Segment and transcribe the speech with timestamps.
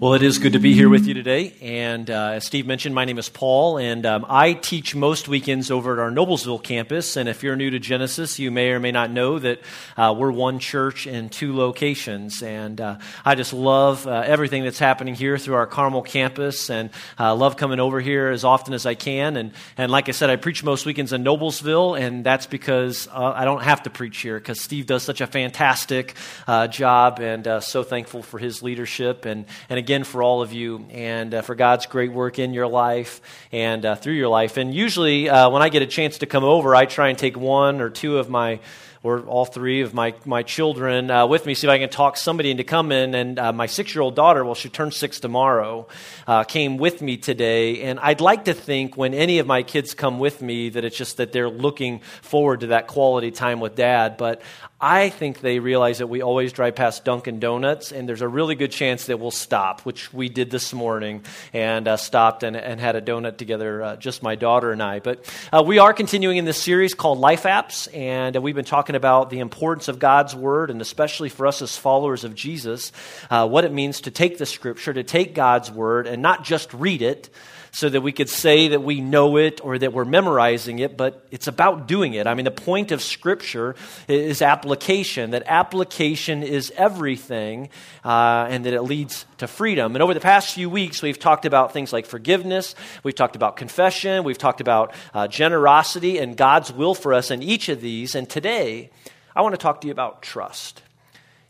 [0.00, 1.52] Well, it is good to be here with you today.
[1.60, 5.70] And uh, as Steve mentioned, my name is Paul, and um, I teach most weekends
[5.70, 7.18] over at our Noblesville campus.
[7.18, 9.60] And if you're new to Genesis, you may or may not know that
[9.98, 12.42] uh, we're one church in two locations.
[12.42, 16.88] And uh, I just love uh, everything that's happening here through our Carmel campus, and
[17.18, 19.36] uh, love coming over here as often as I can.
[19.36, 23.34] And, and like I said, I preach most weekends in Noblesville, and that's because uh,
[23.36, 26.14] I don't have to preach here because Steve does such a fantastic
[26.70, 29.26] job, and so thankful for his leadership.
[29.26, 32.54] And, and again, again for all of you and uh, for God's great work in
[32.54, 34.56] your life and uh, through your life.
[34.56, 37.36] And usually, uh, when I get a chance to come over, I try and take
[37.36, 38.60] one or two of my
[39.02, 42.18] or all three of my, my children uh, with me, see if I can talk
[42.18, 43.14] somebody into coming.
[43.14, 45.88] And uh, my six year old daughter, well, she turns six tomorrow,
[46.26, 47.82] uh, came with me today.
[47.82, 50.96] And I'd like to think when any of my kids come with me that it's
[50.96, 54.18] just that they're looking forward to that quality time with dad.
[54.18, 54.42] But
[54.82, 58.54] I think they realize that we always drive past Dunkin' Donuts, and there's a really
[58.54, 61.22] good chance that we'll stop, which we did this morning,
[61.52, 65.00] and uh, stopped and, and, had a donut together, uh, just my daughter and I.
[65.00, 68.64] But uh, we are continuing in this series called Life Apps, and uh, we've been
[68.64, 72.90] talking about the importance of God's Word, and especially for us as followers of Jesus,
[73.28, 76.72] uh, what it means to take the Scripture, to take God's Word, and not just
[76.72, 77.28] read it
[77.72, 81.26] so that we could say that we know it or that we're memorizing it, but
[81.30, 82.26] it's about doing it.
[82.26, 83.76] I mean, the point of Scripture
[84.08, 87.68] is application, that application is everything,
[88.04, 89.94] uh, and that it leads to freedom.
[89.94, 93.56] And over the past few weeks, we've talked about things like forgiveness, we've talked about
[93.56, 98.14] confession, we've talked about uh, generosity and God's will for us in each of these.
[98.14, 98.90] And today,
[99.34, 100.82] I want to talk to you about trust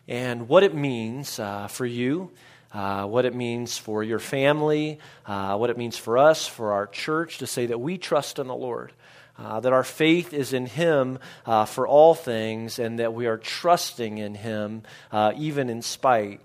[0.07, 2.31] and what it means uh, for you
[2.73, 6.87] uh, what it means for your family, uh, what it means for us, for our
[6.87, 8.93] church, to say that we trust in the Lord.
[9.39, 13.39] Uh, that our faith is in Him uh, for all things, and that we are
[13.39, 16.41] trusting in Him uh, even in spite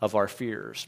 [0.00, 0.86] of our fears.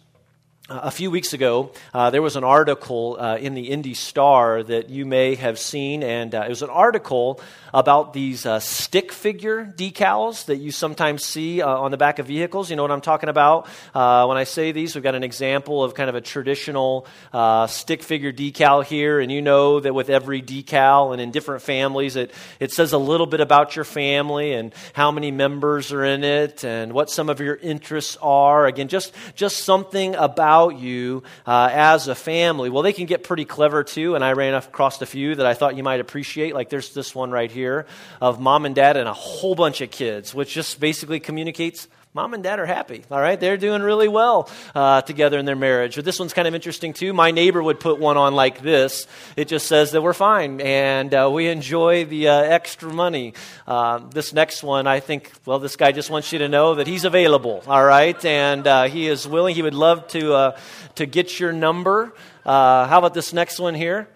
[0.72, 5.04] A few weeks ago, uh, there was an article in the Indy Star that you
[5.04, 7.40] may have seen, and it was an article
[7.74, 12.26] about these uh, stick figure decals that you sometimes see uh, on the back of
[12.26, 12.70] vehicles.
[12.70, 13.68] You know what I'm talking about?
[13.94, 17.66] Uh, when I say these, we've got an example of kind of a traditional uh,
[17.66, 22.16] stick figure decal here, and you know that with every decal and in different families,
[22.16, 26.24] it, it says a little bit about your family and how many members are in
[26.24, 28.66] it and what some of your interests are.
[28.66, 32.70] Again, just, just something about you uh, as a family.
[32.70, 35.54] Well, they can get pretty clever too, and I ran across a few that I
[35.54, 36.54] thought you might appreciate.
[36.54, 37.86] Like there's this one right here
[38.20, 42.34] of mom and dad and a whole bunch of kids, which just basically communicates mom
[42.34, 43.02] and dad are happy.
[43.10, 45.96] All right, they're doing really well uh, together in their marriage.
[45.96, 47.14] But this one's kind of interesting too.
[47.14, 49.06] My neighbor would put one on like this.
[49.34, 53.32] It just says that we're fine and uh, we enjoy the uh, extra money.
[53.66, 56.86] Uh, this next one, I think, well, this guy just wants you to know that
[56.86, 57.62] he's available.
[57.66, 59.54] All right, and uh, he is willing.
[59.54, 60.58] He would love to uh,
[60.96, 62.12] to get your number.
[62.44, 64.06] how about this next one here?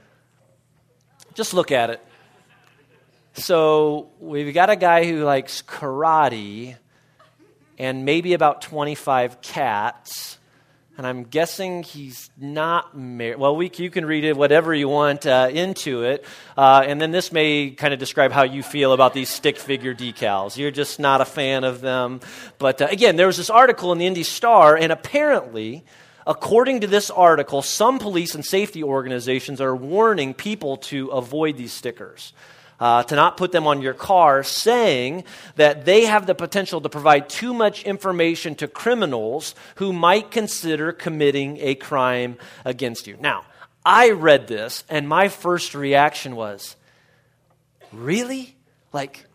[1.33, 2.01] Just look at it.
[3.35, 6.77] So we've got a guy who likes karate
[7.79, 10.39] and maybe about 25 cats.
[10.99, 13.39] And I'm guessing he's not married.
[13.39, 16.25] Well, we, you can read it, whatever you want uh, into it.
[16.57, 19.95] Uh, and then this may kind of describe how you feel about these stick figure
[19.95, 20.57] decals.
[20.57, 22.21] You're just not a fan of them.
[22.59, 25.85] But uh, again, there was this article in the Indy Star, and apparently,
[26.27, 31.75] according to this article, some police and safety organizations are warning people to avoid these
[31.75, 32.33] stickers
[32.81, 35.25] uh, to not put them on your car, saying
[35.57, 40.93] that they have the potential to provide too much information to criminals who might consider
[40.93, 43.17] committing a crime against you.
[43.21, 43.45] Now,
[43.85, 46.77] I read this, and my first reaction was,
[47.93, 48.57] Really?
[48.93, 49.27] Like,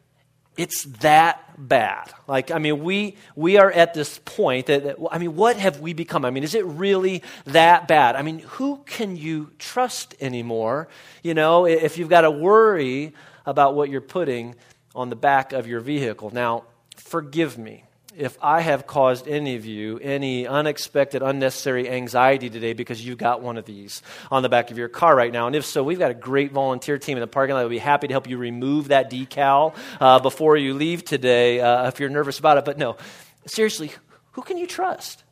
[0.57, 2.11] it's that bad.
[2.27, 5.79] Like, I mean, we, we are at this point that, that, I mean, what have
[5.79, 6.25] we become?
[6.25, 8.15] I mean, is it really that bad?
[8.15, 10.89] I mean, who can you trust anymore?
[11.23, 13.13] You know, if you've got to worry
[13.45, 14.55] about what you're putting
[14.95, 16.31] on the back of your vehicle.
[16.31, 16.63] Now,
[16.97, 17.85] forgive me
[18.17, 23.41] if I have caused any of you any unexpected, unnecessary anxiety today because you've got
[23.41, 25.47] one of these on the back of your car right now.
[25.47, 27.77] And if so, we've got a great volunteer team in the parking lot will be
[27.77, 32.09] happy to help you remove that decal uh, before you leave today uh, if you're
[32.09, 32.65] nervous about it.
[32.65, 32.97] But no,
[33.45, 33.91] seriously,
[34.33, 35.23] who can you trust?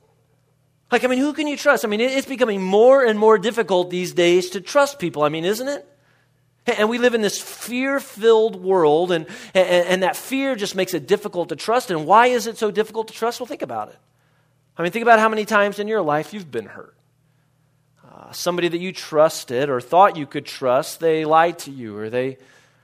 [0.91, 1.85] Like, I mean, who can you trust?
[1.85, 5.23] I mean, it's becoming more and more difficult these days to trust people.
[5.23, 5.87] I mean, isn't it?
[6.65, 9.25] And we live in this fear filled world, and,
[9.55, 11.89] and, and, that fear just makes it difficult to trust.
[11.89, 13.39] And why is it so difficult to trust?
[13.39, 13.97] Well, think about it.
[14.77, 16.95] I mean, think about how many times in your life you've been hurt.
[18.07, 22.09] Uh, somebody that you trusted or thought you could trust, they lied to you, or
[22.09, 22.37] they,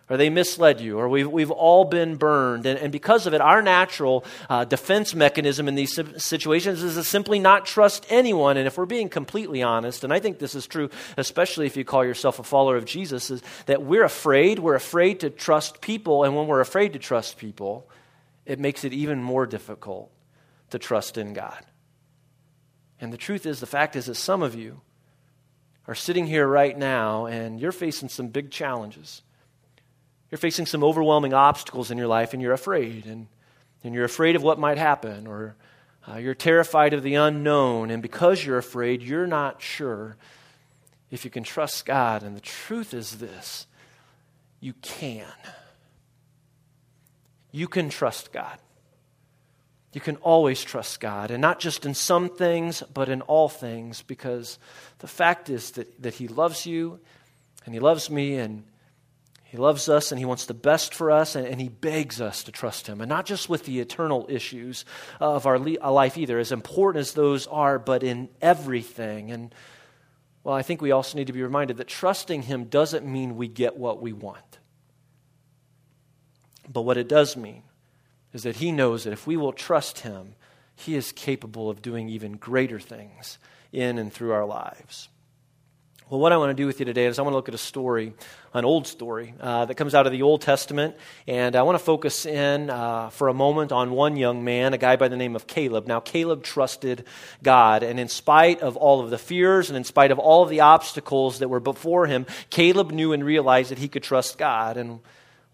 [0.09, 2.67] or they misled you, or we've, we've all been burned.
[2.67, 7.03] And, and because of it, our natural uh, defense mechanism in these situations is to
[7.03, 8.57] simply not trust anyone.
[8.57, 11.83] And if we're being completely honest, and I think this is true, especially if you
[11.83, 14.59] call yourself a follower of Jesus, is that we're afraid.
[14.59, 16.23] We're afraid to trust people.
[16.23, 17.89] And when we're afraid to trust people,
[18.45, 20.11] it makes it even more difficult
[20.69, 21.65] to trust in God.
[23.01, 24.81] And the truth is, the fact is that some of you
[25.87, 29.23] are sitting here right now and you're facing some big challenges.
[30.31, 33.05] You're facing some overwhelming obstacles in your life and you're afraid.
[33.05, 33.27] And,
[33.83, 35.55] and you're afraid of what might happen, or
[36.07, 37.91] uh, you're terrified of the unknown.
[37.91, 40.17] And because you're afraid, you're not sure
[41.11, 42.23] if you can trust God.
[42.23, 43.67] And the truth is this
[44.59, 45.27] you can.
[47.51, 48.57] You can trust God.
[49.93, 54.01] You can always trust God, and not just in some things, but in all things,
[54.01, 54.59] because
[54.99, 56.99] the fact is that, that He loves you,
[57.65, 58.65] and He loves me, and
[59.55, 62.43] He loves us, and He wants the best for us, and, and He begs us
[62.43, 62.99] to trust Him.
[62.99, 64.83] And not just with the eternal issues
[65.21, 69.31] of our uh, life either, as important as those are, but in everything.
[69.31, 69.55] And,
[70.43, 73.47] well, I think we also need to be reminded that trusting Him doesn't mean we
[73.47, 74.59] get what we want.
[76.67, 77.63] But what it does mean
[78.33, 80.35] is that he knows that if we will trust him,
[80.75, 83.37] he is capable of doing even greater things
[83.71, 85.07] in and through our lives.
[86.07, 87.55] Well, what I want to do with you today is I want to look at
[87.55, 88.13] a story,
[88.53, 90.95] an old story uh, that comes out of the Old Testament,
[91.27, 94.77] and I want to focus in uh, for a moment on one young man, a
[94.77, 95.87] guy by the name of Caleb.
[95.87, 97.05] Now, Caleb trusted
[97.41, 100.49] God, and in spite of all of the fears and in spite of all of
[100.49, 104.77] the obstacles that were before him, Caleb knew and realized that he could trust God.
[104.77, 104.99] And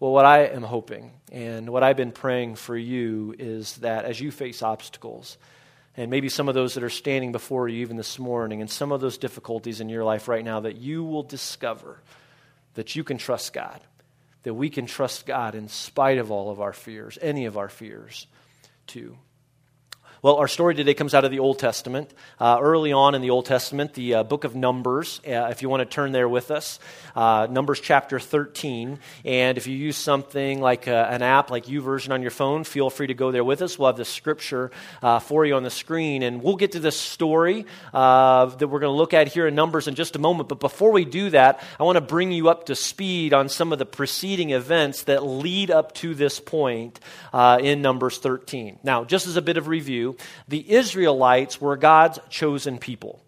[0.00, 4.20] well, what I am hoping and what I've been praying for you is that as
[4.20, 5.38] you face obstacles,
[5.96, 8.92] and maybe some of those that are standing before you even this morning, and some
[8.92, 12.00] of those difficulties in your life right now, that you will discover
[12.74, 13.80] that you can trust God,
[14.44, 17.68] that we can trust God in spite of all of our fears, any of our
[17.68, 18.26] fears,
[18.86, 19.16] too.
[20.22, 22.08] Well, our story today comes out of the Old Testament.
[22.38, 25.68] Uh, early on in the Old Testament, the uh, book of Numbers, uh, if you
[25.68, 26.78] want to turn there with us,
[27.16, 29.00] uh, Numbers chapter 13.
[29.24, 32.88] And if you use something like uh, an app like YouVersion on your phone, feel
[32.88, 33.76] free to go there with us.
[33.76, 34.70] We'll have the scripture
[35.02, 36.22] uh, for you on the screen.
[36.22, 39.88] And we'll get to this story that we're going to look at here in Numbers
[39.88, 40.48] in just a moment.
[40.48, 43.72] But before we do that, I want to bring you up to speed on some
[43.72, 47.00] of the preceding events that lead up to this point
[47.34, 48.78] in Numbers 13.
[48.84, 50.11] Now, just as a bit of review,
[50.48, 53.22] the Israelites were God's chosen people.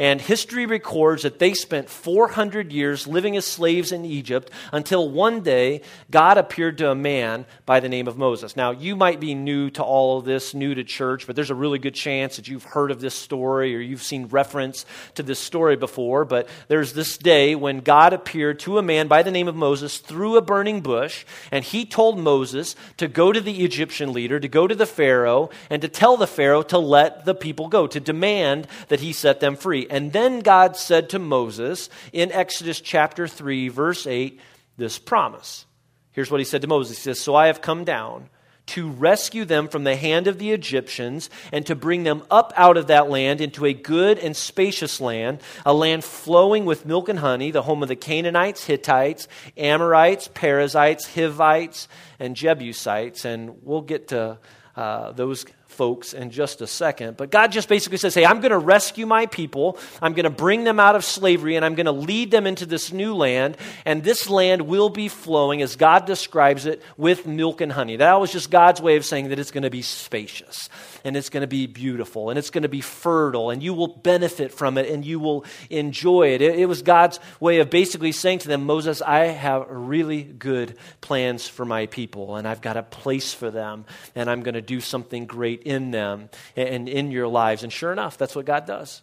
[0.00, 5.42] And history records that they spent 400 years living as slaves in Egypt until one
[5.42, 8.56] day God appeared to a man by the name of Moses.
[8.56, 11.54] Now, you might be new to all of this, new to church, but there's a
[11.54, 14.86] really good chance that you've heard of this story or you've seen reference
[15.16, 16.24] to this story before.
[16.24, 19.98] But there's this day when God appeared to a man by the name of Moses
[19.98, 24.48] through a burning bush, and he told Moses to go to the Egyptian leader, to
[24.48, 28.00] go to the Pharaoh, and to tell the Pharaoh to let the people go, to
[28.00, 29.88] demand that he set them free.
[29.90, 34.40] And then God said to Moses in Exodus chapter 3, verse 8,
[34.78, 35.66] this promise.
[36.12, 38.30] Here's what he said to Moses He says, So I have come down
[38.66, 42.76] to rescue them from the hand of the Egyptians and to bring them up out
[42.76, 47.18] of that land into a good and spacious land, a land flowing with milk and
[47.18, 49.26] honey, the home of the Canaanites, Hittites,
[49.56, 51.88] Amorites, Perizzites, Hivites,
[52.20, 53.24] and Jebusites.
[53.24, 54.38] And we'll get to
[54.76, 55.44] uh, those
[55.80, 57.16] folks in just a second.
[57.16, 59.78] But God just basically says, Hey, I'm going to rescue my people.
[60.02, 62.66] I'm going to bring them out of slavery and I'm going to lead them into
[62.66, 63.56] this new land.
[63.86, 67.96] And this land will be flowing, as God describes it, with milk and honey.
[67.96, 70.68] That was just God's way of saying that it's going to be spacious
[71.02, 73.88] and it's going to be beautiful and it's going to be fertile and you will
[73.88, 76.42] benefit from it and you will enjoy it.
[76.42, 80.76] It, it was God's way of basically saying to them, Moses, I have really good
[81.00, 84.60] plans for my people and I've got a place for them and I'm going to
[84.60, 87.62] do something great in them and in your lives.
[87.62, 89.02] And sure enough, that's what God does.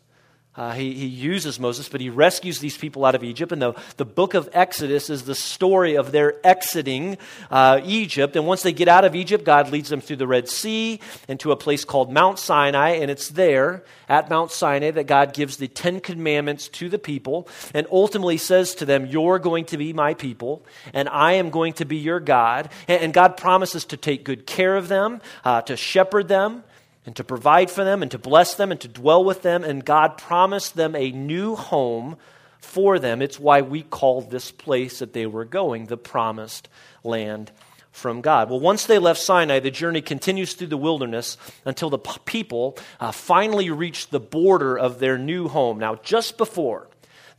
[0.58, 3.52] Uh, he, he uses Moses, but he rescues these people out of Egypt.
[3.52, 7.20] And the, the book of Exodus is the story of their exiting
[7.52, 8.36] uh, Egypt.
[8.36, 11.52] And once they get out of Egypt, God leads them through the Red Sea into
[11.52, 12.90] a place called Mount Sinai.
[12.90, 17.48] And it's there at Mount Sinai that God gives the Ten Commandments to the people
[17.76, 21.74] and ultimately says to them, You're going to be my people, and I am going
[21.74, 22.70] to be your God.
[22.88, 26.64] And, and God promises to take good care of them, uh, to shepherd them
[27.08, 29.64] and to provide for them and to bless them and to dwell with them.
[29.64, 32.18] And God promised them a new home
[32.60, 33.22] for them.
[33.22, 36.68] It's why we call this place that they were going the promised
[37.06, 37.54] land
[37.94, 38.50] from God.
[38.50, 43.14] Well, once they left Sinai, the journey continues through the wilderness until the people uh,
[43.14, 45.80] finally reach the border of their new home.
[45.80, 46.90] Now, just before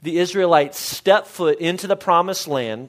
[0.01, 2.89] the Israelites step foot into the promised land,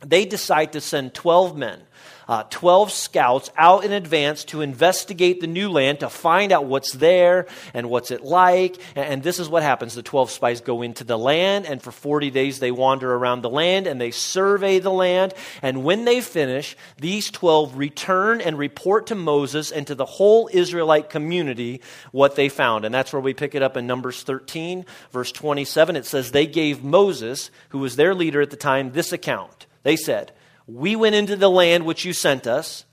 [0.00, 1.82] they decide to send 12 men
[2.28, 6.92] uh, 12 scouts out in advance to investigate the new land to find out what's
[6.92, 8.76] there and what's it like.
[8.94, 11.92] And, and this is what happens the 12 spies go into the land, and for
[11.92, 15.34] 40 days they wander around the land and they survey the land.
[15.62, 20.48] And when they finish, these 12 return and report to Moses and to the whole
[20.52, 21.80] Israelite community
[22.12, 22.84] what they found.
[22.84, 25.96] And that's where we pick it up in Numbers 13, verse 27.
[25.96, 29.66] It says, They gave Moses, who was their leader at the time, this account.
[29.82, 30.32] They said,
[30.66, 32.84] we went into the land which you sent us,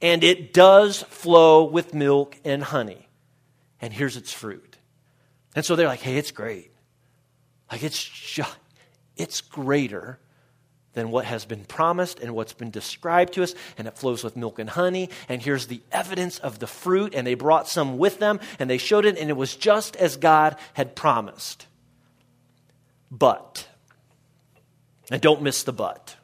[0.00, 3.08] and it does flow with milk and honey.
[3.80, 4.76] And here's its fruit.
[5.54, 6.70] And so they're like, hey, it's great.
[7.70, 8.56] Like, it's, just,
[9.16, 10.18] it's greater
[10.94, 14.36] than what has been promised and what's been described to us, and it flows with
[14.36, 15.10] milk and honey.
[15.28, 18.78] And here's the evidence of the fruit, and they brought some with them, and they
[18.78, 21.66] showed it, and it was just as God had promised.
[23.10, 23.66] But,
[25.10, 26.16] and don't miss the but.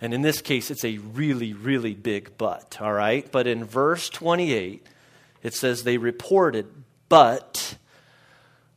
[0.00, 3.30] And in this case, it's a really, really big but, all right?
[3.30, 4.86] But in verse 28,
[5.42, 6.66] it says they reported,
[7.08, 7.76] but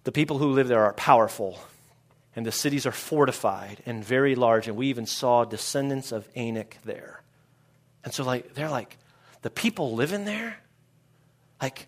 [0.03, 1.59] the people who live there are powerful,
[2.35, 6.77] and the cities are fortified and very large, and we even saw descendants of Anak
[6.85, 7.23] there.
[8.03, 8.97] And so, like, they're like,
[9.41, 10.57] the people living there,
[11.61, 11.87] like,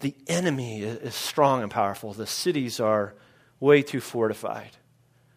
[0.00, 2.12] the enemy is strong and powerful.
[2.12, 3.14] The cities are
[3.60, 4.70] way too fortified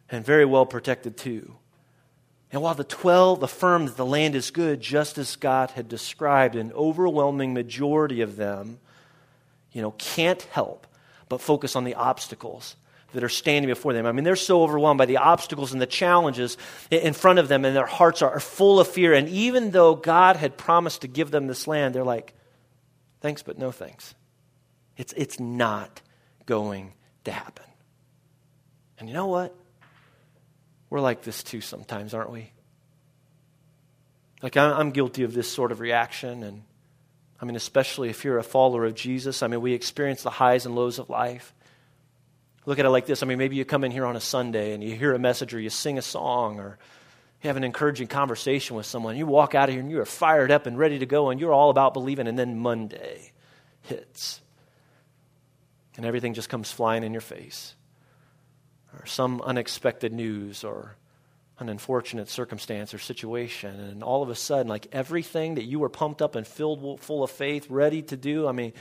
[0.09, 1.55] and very well protected, too.
[2.51, 6.55] And while the 12 affirm that the land is good, just as God had described,
[6.55, 8.79] an overwhelming majority of them,
[9.73, 10.87] you know, can't help
[11.29, 12.77] but focus on the obstacles
[13.13, 14.05] that are standing before them.
[14.05, 16.57] I mean, they're so overwhelmed by the obstacles and the challenges
[16.91, 19.13] in front of them, and their hearts are full of fear.
[19.13, 22.33] And even though God had promised to give them this land, they're like,
[23.21, 24.13] thanks, but no thanks.
[24.97, 26.01] It's, it's not
[26.45, 26.93] going
[27.25, 27.65] to happen.
[28.99, 29.55] And you know what?
[30.89, 32.51] We're like this too sometimes, aren't we?
[34.41, 36.43] Like, I'm guilty of this sort of reaction.
[36.43, 36.63] And
[37.41, 40.65] I mean, especially if you're a follower of Jesus, I mean, we experience the highs
[40.65, 41.53] and lows of life.
[42.65, 43.23] Look at it like this.
[43.23, 45.53] I mean, maybe you come in here on a Sunday and you hear a message
[45.53, 46.77] or you sing a song or
[47.41, 49.15] you have an encouraging conversation with someone.
[49.15, 51.39] You walk out of here and you are fired up and ready to go and
[51.39, 52.27] you're all about believing.
[52.27, 53.31] And then Monday
[53.83, 54.41] hits
[55.95, 57.73] and everything just comes flying in your face
[58.99, 60.95] or some unexpected news or
[61.59, 65.89] an unfortunate circumstance or situation and all of a sudden like everything that you were
[65.89, 68.73] pumped up and filled full of faith ready to do i mean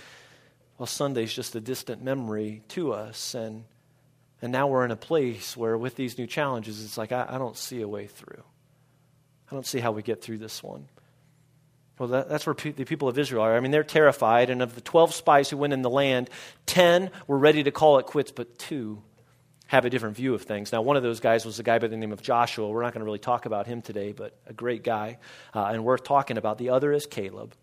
[0.77, 3.65] well sunday's just a distant memory to us and
[4.43, 7.39] and now we're in a place where with these new challenges it's like i, I
[7.39, 8.43] don't see a way through
[9.51, 10.89] i don't see how we get through this one
[11.99, 13.57] well, that, that's where pe- the people of Israel are.
[13.57, 14.51] I mean, they're terrified.
[14.51, 16.29] And of the 12 spies who went in the land,
[16.67, 19.03] 10 were ready to call it quits, but two
[19.69, 20.73] have a different view of things.
[20.73, 22.69] Now, one of those guys was a guy by the name of Joshua.
[22.69, 25.19] We're not going to really talk about him today, but a great guy
[25.55, 26.59] uh, and worth talking about.
[26.59, 27.55] The other is Caleb.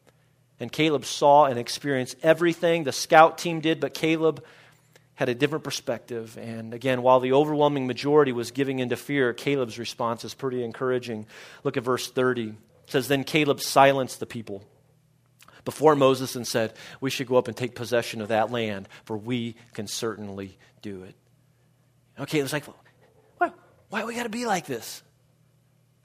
[0.60, 4.43] And Caleb saw and experienced everything the scout team did, but Caleb
[5.15, 6.38] had a different perspective.
[6.38, 11.25] And again, while the overwhelming majority was giving into fear, Caleb's response is pretty encouraging.
[11.63, 12.50] Look at verse 30.
[12.50, 12.55] It
[12.88, 14.63] says, Then Caleb silenced the people
[15.65, 19.17] before Moses and said, We should go up and take possession of that land, for
[19.17, 21.15] we can certainly do it.
[22.20, 22.65] Okay, it was like,
[23.38, 23.51] why,
[23.89, 25.01] why we got to be like this?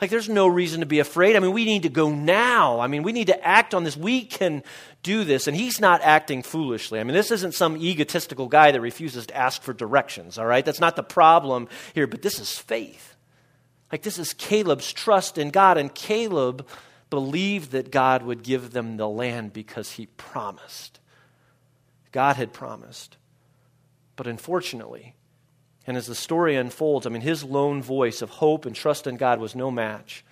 [0.00, 1.34] Like, there's no reason to be afraid.
[1.34, 2.78] I mean, we need to go now.
[2.78, 3.96] I mean, we need to act on this.
[3.96, 4.62] We can
[5.02, 5.48] do this.
[5.48, 7.00] And he's not acting foolishly.
[7.00, 10.64] I mean, this isn't some egotistical guy that refuses to ask for directions, all right?
[10.64, 13.16] That's not the problem here, but this is faith.
[13.90, 15.78] Like, this is Caleb's trust in God.
[15.78, 16.68] And Caleb
[17.10, 21.00] believed that God would give them the land because he promised.
[22.12, 23.16] God had promised.
[24.14, 25.14] But unfortunately,
[25.88, 29.16] and as the story unfolds, I mean, his lone voice of hope and trust in
[29.16, 30.22] God was no match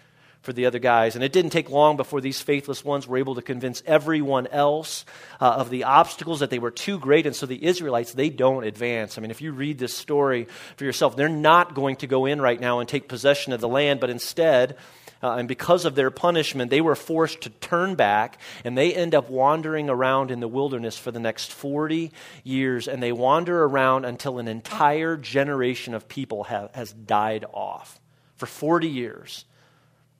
[0.42, 1.14] for the other guys.
[1.14, 5.06] And it didn't take long before these faithless ones were able to convince everyone else
[5.40, 7.24] uh, of the obstacles that they were too great.
[7.24, 9.16] And so the Israelites, they don't advance.
[9.16, 10.46] I mean, if you read this story
[10.76, 13.68] for yourself, they're not going to go in right now and take possession of the
[13.68, 14.76] land, but instead,
[15.22, 19.14] uh, and because of their punishment, they were forced to turn back, and they end
[19.14, 22.12] up wandering around in the wilderness for the next 40
[22.44, 22.86] years.
[22.86, 28.00] And they wander around until an entire generation of people have, has died off
[28.36, 29.44] for 40 years.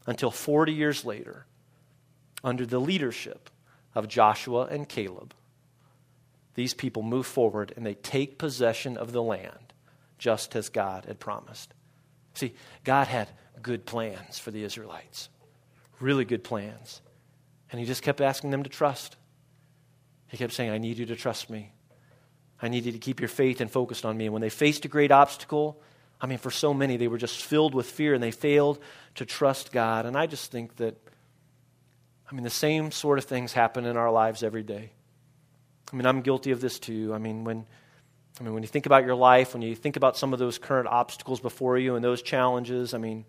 [0.07, 1.47] Until 40 years later,
[2.45, 3.51] under the leadership
[3.95, 5.35] of Joshua and Caleb,
[6.55, 9.73] these people move forward and they take possession of the land
[10.19, 11.75] just as God had promised.
[12.35, 13.29] See, God had
[13.63, 15.29] good plans for the Israelites.
[16.01, 17.01] Really good plans.
[17.71, 19.17] And he just kept asking them to trust.
[20.29, 21.73] He kept saying, I need you to trust me.
[22.61, 24.27] I need you to keep your faith and focused on me.
[24.27, 25.81] And when they faced a great obstacle,
[26.21, 28.79] I mean, for so many, they were just filled with fear and they failed
[29.17, 30.07] to trust God.
[30.07, 30.97] And I just think that,
[32.31, 34.93] I mean, the same sort of things happen in our lives every day.
[35.93, 37.13] I mean, I'm guilty of this too.
[37.15, 37.67] I mean, when,
[38.41, 40.59] I mean, when you think about your life, when you think about some of those
[40.59, 43.25] current obstacles before you and those challenges, I mean,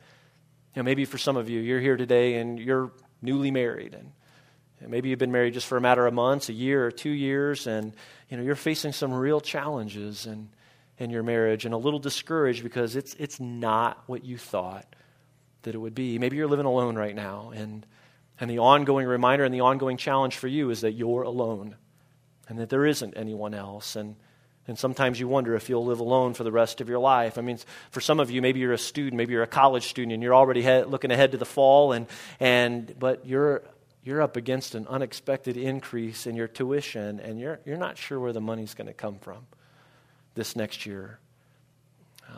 [0.78, 2.92] know, maybe for some of you, you're here today and you're
[3.22, 4.12] newly married, and,
[4.80, 7.66] maybe you've been married just for a matter of months, a year or two years,
[7.66, 7.96] and
[8.30, 10.50] you know you're facing some real challenges and
[11.00, 14.86] in your marriage and a little discouraged because it's, it's not what you thought
[15.64, 16.18] that it would be.
[16.20, 17.86] Maybe you're living alone right now, and,
[18.40, 21.76] and the ongoing reminder and the ongoing challenge for you is that you're alone
[22.48, 23.96] and that there isn't anyone else.
[23.96, 24.16] And,
[24.68, 27.38] and sometimes you wonder if you'll live alone for the rest of your life.
[27.38, 27.58] I mean,
[27.92, 30.36] for some of you, maybe you're a student, maybe you're a college student, and you're
[30.36, 32.08] already looking ahead to the fall, and,
[32.40, 33.64] and, but you're,
[34.04, 38.34] you're up against an unexpected increase in your tuition, and you're, you're not sure where
[38.34, 39.48] the money's going to come from
[40.38, 41.20] this next year.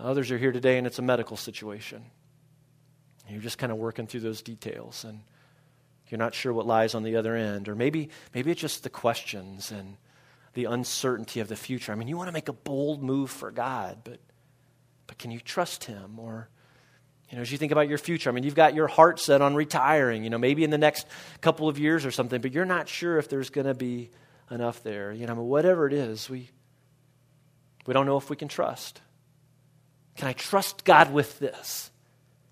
[0.02, 2.04] Others are here today and it's a medical situation.
[3.30, 5.20] You're just kind of working through those details and
[6.08, 7.70] you're not sure what lies on the other end.
[7.70, 9.98] Or maybe, maybe it's just the questions and
[10.54, 11.92] the uncertainty of the future.
[11.92, 14.20] I mean, you want to make a bold move for God, but,
[15.08, 16.20] but can you trust Him?
[16.20, 16.50] Or,
[17.30, 19.42] you know, as you think about your future, I mean, you've got your heart set
[19.42, 21.08] on retiring, you know, maybe in the next
[21.42, 24.10] couple of years or something, but you're not sure if there's going to be
[24.50, 25.12] enough there.
[25.12, 26.50] You know, whatever it is, we,
[27.86, 29.02] we don't know if we can trust.
[30.16, 31.92] Can I trust God with this?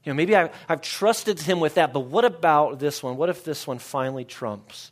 [0.03, 3.17] You know, maybe I, have trusted Him with that, but what about this one?
[3.17, 4.91] What if this one finally trumps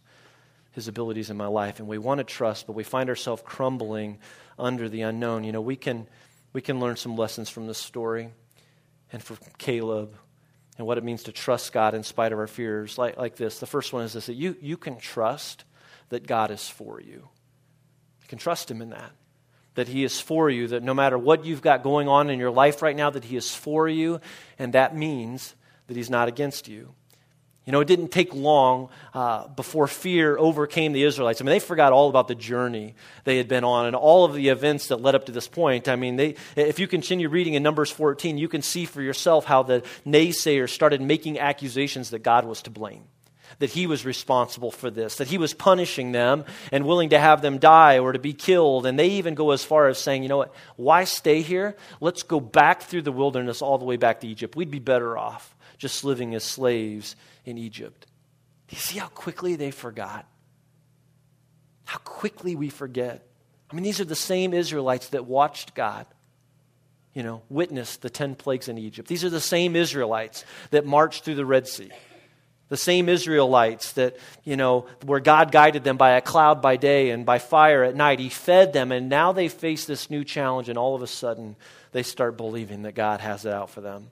[0.76, 1.80] His abilities in my life?
[1.80, 4.20] And we want to trust, but we find ourselves crumbling
[4.60, 5.44] under the unknown.
[5.44, 6.08] You know, we can,
[6.54, 8.30] we can learn some lessons from this story
[9.12, 10.16] and from Caleb
[10.78, 13.60] and what it means to trust God in spite of our fears, like, like this.
[13.60, 15.64] The first one is this that you, you can trust
[16.10, 17.28] that God is for you.
[18.22, 19.12] You can trust Him in that
[19.76, 22.52] that He is for you, that no matter what you've got going on in your
[22.52, 24.20] life right now, that He is for you,
[24.58, 25.54] and that means
[25.88, 26.96] that He's not against you.
[27.66, 31.42] You know, it didn't take long uh, before fear overcame the Israelites.
[31.42, 32.94] I mean, they forgot all about the journey
[33.24, 35.88] they had been on and all of the events that led up to this point.
[35.88, 39.46] I mean, they, if you continue reading in Numbers 14, you can see for yourself
[39.46, 43.04] how the naysayers started making accusations that God was to blame
[43.60, 47.42] that he was responsible for this, that he was punishing them and willing to have
[47.42, 48.86] them die or to be killed.
[48.86, 51.78] And they even go as far as saying, you know what, why stay here?
[52.02, 54.58] Let's go back through the wilderness all the way back to Egypt.
[54.58, 55.55] We'd be better off
[55.86, 58.08] just living as slaves in Egypt.
[58.68, 60.26] Do you see how quickly they forgot?
[61.84, 63.28] How quickly we forget.
[63.70, 66.08] I mean, these are the same Israelites that watched God
[67.14, 69.08] you know, witness the 10 plagues in Egypt.
[69.08, 71.90] These are the same Israelites that marched through the Red Sea.
[72.68, 77.12] The same Israelites that, you know, where God guided them by a cloud by day
[77.12, 78.20] and by fire at night.
[78.20, 81.56] He fed them, and now they face this new challenge, and all of a sudden
[81.94, 84.10] they start believing that God has it out for them.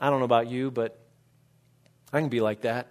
[0.00, 0.98] I don't know about you, but
[2.12, 2.88] I can be like that.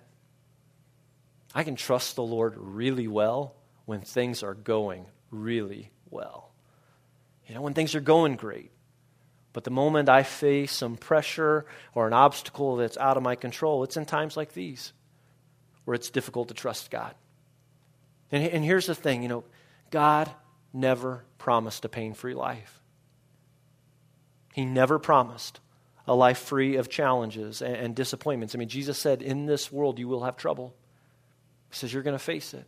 [1.53, 6.51] I can trust the Lord really well when things are going really well.
[7.47, 8.71] You know, when things are going great.
[9.51, 13.83] But the moment I face some pressure or an obstacle that's out of my control,
[13.83, 14.93] it's in times like these
[15.85, 17.15] where it's difficult to trust God.
[18.31, 19.43] And, and here's the thing you know,
[19.89, 20.29] God
[20.71, 22.79] never promised a pain free life,
[24.53, 25.59] He never promised
[26.09, 28.55] a life free of challenges and, and disappointments.
[28.55, 30.73] I mean, Jesus said, In this world you will have trouble.
[31.69, 32.65] He says, You're going to face it.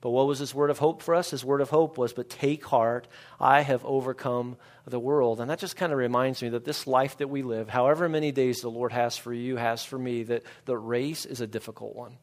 [0.00, 1.32] But what was his word of hope for us?
[1.32, 3.08] His word of hope was, But take heart,
[3.40, 5.40] I have overcome the world.
[5.40, 8.30] And that just kind of reminds me that this life that we live, however many
[8.30, 11.96] days the Lord has for you, has for me, that the race is a difficult
[11.96, 12.16] one.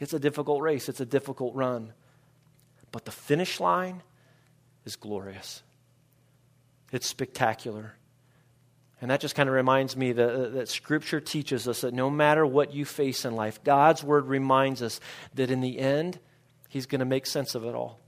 [0.00, 1.92] It's a difficult race, it's a difficult run.
[2.90, 4.02] But the finish line
[4.84, 5.62] is glorious,
[6.90, 7.94] it's spectacular.
[9.00, 12.10] And that just kind of reminds me that, uh, that Scripture teaches us that no
[12.10, 15.00] matter what you face in life, God's Word reminds us
[15.34, 16.18] that in the end,
[16.68, 17.98] He's going to make sense of it all.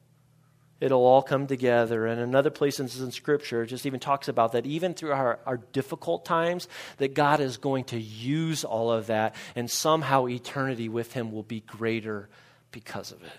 [0.80, 2.06] It'll all come together.
[2.06, 5.56] And another place in, in Scripture just even talks about that even through our, our
[5.56, 11.12] difficult times, that God is going to use all of that, and somehow eternity with
[11.12, 12.28] Him will be greater
[12.70, 13.32] because of it.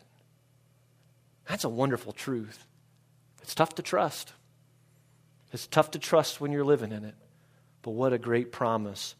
[1.47, 2.65] That's a wonderful truth.
[3.41, 4.33] It's tough to trust.
[5.51, 7.15] It's tough to trust when you're living in it.
[7.83, 9.13] But what a great promise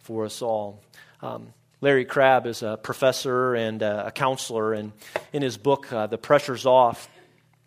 [0.00, 0.82] for us all.
[1.22, 4.92] Um, Larry Crabb is a professor and uh, a counselor, and
[5.32, 7.08] in his book, uh, The Pressure's Off,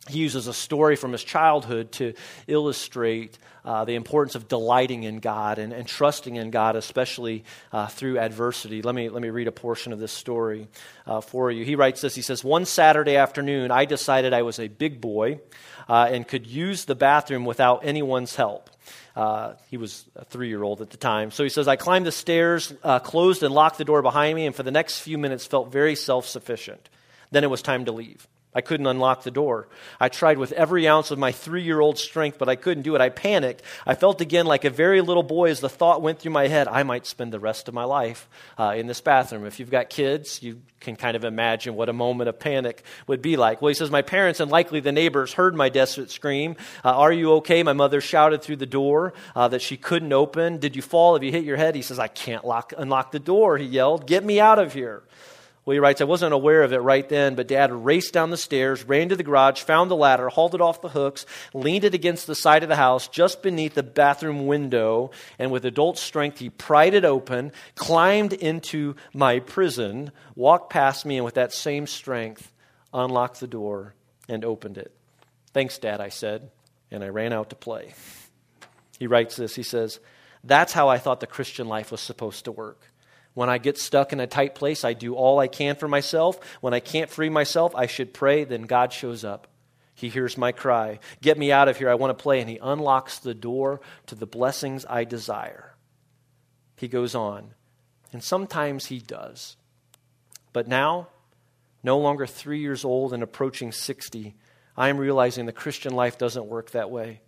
[0.09, 2.13] he uses a story from his childhood to
[2.45, 7.87] illustrate uh, the importance of delighting in God and, and trusting in God, especially uh,
[7.87, 8.81] through adversity.
[8.81, 10.67] Let me, let me read a portion of this story
[11.07, 11.63] uh, for you.
[11.63, 15.39] He writes this He says, One Saturday afternoon, I decided I was a big boy
[15.87, 18.69] uh, and could use the bathroom without anyone's help.
[19.15, 21.31] Uh, he was a three year old at the time.
[21.31, 24.45] So he says, I climbed the stairs, uh, closed and locked the door behind me,
[24.45, 26.89] and for the next few minutes felt very self sufficient.
[27.31, 28.27] Then it was time to leave.
[28.55, 29.67] I couldn't unlock the door.
[29.99, 32.95] I tried with every ounce of my three year old strength, but I couldn't do
[32.95, 33.01] it.
[33.01, 33.61] I panicked.
[33.85, 36.67] I felt again like a very little boy as the thought went through my head
[36.67, 39.45] I might spend the rest of my life uh, in this bathroom.
[39.45, 43.21] If you've got kids, you can kind of imagine what a moment of panic would
[43.21, 43.61] be like.
[43.61, 46.55] Well, he says, My parents and likely the neighbors heard my desperate scream.
[46.83, 47.63] Uh, Are you okay?
[47.63, 50.57] My mother shouted through the door uh, that she couldn't open.
[50.57, 51.15] Did you fall?
[51.15, 51.75] Have you hit your head?
[51.75, 54.05] He says, I can't lock, unlock the door, he yelled.
[54.05, 55.03] Get me out of here.
[55.65, 58.37] Well, he writes, I wasn't aware of it right then, but Dad raced down the
[58.37, 61.93] stairs, ran to the garage, found the ladder, hauled it off the hooks, leaned it
[61.93, 66.39] against the side of the house just beneath the bathroom window, and with adult strength,
[66.39, 71.87] he pried it open, climbed into my prison, walked past me, and with that same
[71.87, 72.51] strength,
[72.93, 73.95] unlocked the door
[74.27, 74.93] and opened it.
[75.53, 76.51] Thanks, Dad, I said,
[76.91, 77.93] and I ran out to play.
[78.99, 80.01] He writes this He says,
[80.43, 82.81] That's how I thought the Christian life was supposed to work.
[83.33, 86.39] When I get stuck in a tight place, I do all I can for myself.
[86.61, 88.43] When I can't free myself, I should pray.
[88.43, 89.47] Then God shows up.
[89.95, 91.89] He hears my cry Get me out of here.
[91.89, 92.39] I want to play.
[92.39, 95.75] And He unlocks the door to the blessings I desire.
[96.75, 97.53] He goes on.
[98.11, 99.57] And sometimes He does.
[100.51, 101.07] But now,
[101.83, 104.35] no longer three years old and approaching 60,
[104.77, 107.21] I am realizing the Christian life doesn't work that way.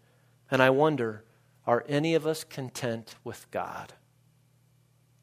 [0.51, 1.23] And I wonder
[1.65, 3.93] are any of us content with God?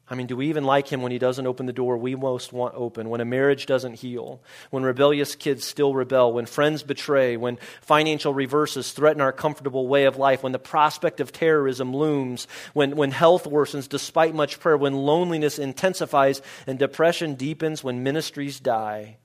[0.09, 2.51] I mean, do we even like him when he doesn't open the door we most
[2.51, 7.37] want open, when a marriage doesn't heal, when rebellious kids still rebel, when friends betray,
[7.37, 12.47] when financial reverses threaten our comfortable way of life, when the prospect of terrorism looms,
[12.73, 18.59] when, when health worsens despite much prayer, when loneliness intensifies and depression deepens, when ministries
[18.59, 19.15] die?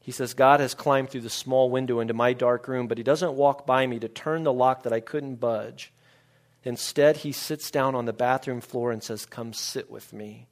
[0.00, 3.04] He says, God has climbed through the small window into my dark room, but he
[3.04, 5.93] doesn't walk by me to turn the lock that I couldn't budge.
[6.64, 10.48] Instead, he sits down on the bathroom floor and says, Come sit with me.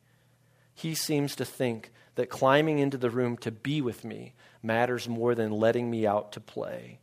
[0.75, 5.35] He seems to think that climbing into the room to be with me matters more
[5.35, 6.99] than letting me out to play.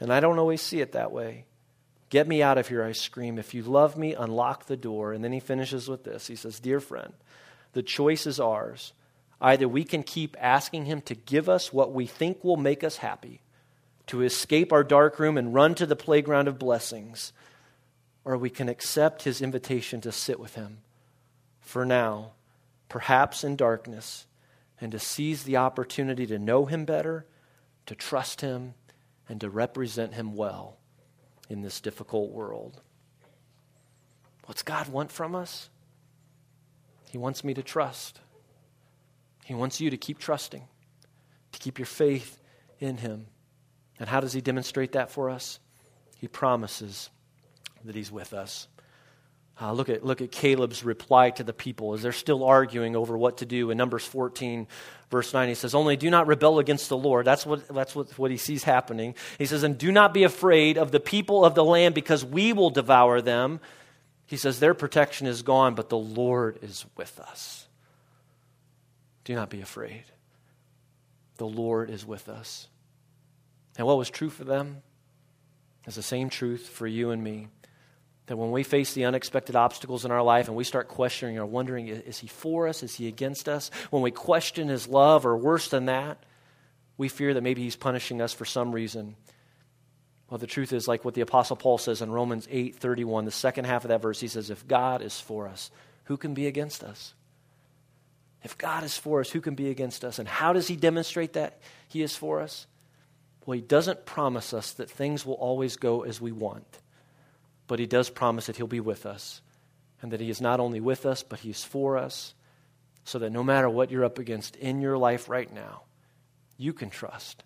[0.00, 1.44] And I don't always see it that way.
[2.08, 3.38] Get me out of here, I scream.
[3.38, 5.12] If you love me, unlock the door.
[5.12, 6.26] And then he finishes with this.
[6.26, 7.12] He says, Dear friend,
[7.72, 8.92] the choice is ours.
[9.40, 12.98] Either we can keep asking him to give us what we think will make us
[12.98, 13.42] happy,
[14.06, 17.32] to escape our dark room and run to the playground of blessings
[18.24, 20.78] or we can accept his invitation to sit with him
[21.60, 22.32] for now,
[22.88, 24.26] perhaps in darkness,
[24.80, 27.26] and to seize the opportunity to know him better,
[27.86, 28.74] to trust him,
[29.28, 30.76] and to represent him well
[31.48, 32.80] in this difficult world.
[34.46, 35.70] What's God want from us?
[37.10, 38.20] He wants me to trust.
[39.44, 40.64] He wants you to keep trusting,
[41.52, 42.40] to keep your faith
[42.78, 43.26] in him.
[43.98, 45.60] And how does he demonstrate that for us?
[46.18, 47.10] He promises
[47.84, 48.68] that he's with us.
[49.60, 53.16] Uh, look, at, look at Caleb's reply to the people as they're still arguing over
[53.16, 53.70] what to do.
[53.70, 54.66] In Numbers 14,
[55.10, 57.24] verse 9, he says, Only do not rebel against the Lord.
[57.24, 59.14] That's what, that's what, what he sees happening.
[59.38, 62.52] He says, And do not be afraid of the people of the land because we
[62.52, 63.60] will devour them.
[64.26, 67.68] He says, Their protection is gone, but the Lord is with us.
[69.22, 70.04] Do not be afraid.
[71.36, 72.66] The Lord is with us.
[73.78, 74.82] And what was true for them
[75.86, 77.48] is the same truth for you and me.
[78.26, 81.44] That when we face the unexpected obstacles in our life and we start questioning or
[81.44, 82.82] wondering, is he for us?
[82.82, 83.70] Is he against us?
[83.90, 86.24] When we question his love, or worse than that,
[86.96, 89.16] we fear that maybe he's punishing us for some reason.
[90.30, 93.30] Well, the truth is, like what the Apostle Paul says in Romans 8 31, the
[93.30, 95.70] second half of that verse, he says, If God is for us,
[96.04, 97.12] who can be against us?
[98.42, 100.18] If God is for us, who can be against us?
[100.18, 102.66] And how does he demonstrate that he is for us?
[103.44, 106.78] Well, he doesn't promise us that things will always go as we want
[107.66, 109.40] but he does promise that he'll be with us
[110.02, 112.34] and that he is not only with us, but he's for us,
[113.04, 115.82] so that no matter what you're up against in your life right now,
[116.56, 117.42] you can trust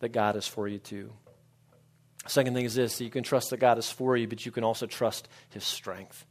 [0.00, 1.12] that God is for you too.
[2.26, 4.52] Second thing is this that you can trust that God is for you, but you
[4.52, 6.24] can also trust his strength.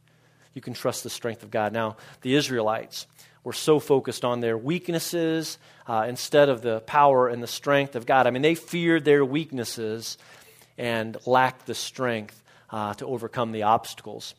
[0.52, 1.72] You can trust the strength of God.
[1.72, 3.06] Now, the Israelites
[3.42, 8.06] were so focused on their weaknesses uh, instead of the power and the strength of
[8.06, 8.26] God.
[8.26, 10.16] I mean, they feared their weaknesses
[10.78, 12.42] and lacked the strength
[12.74, 14.34] uh, to overcome the obstacles.